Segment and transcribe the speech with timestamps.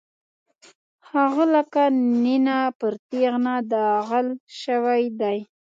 [1.11, 1.81] هغه لکه
[2.23, 4.27] نېنه پر تېغنه داغل
[4.61, 5.37] شوی دی.